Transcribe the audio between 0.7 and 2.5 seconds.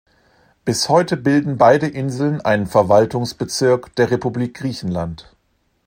heute bilden beide Inseln